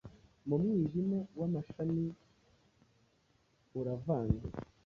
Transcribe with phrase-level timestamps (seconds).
[0.47, 2.05] Mumwijima wamashami
[3.79, 4.47] uravanze?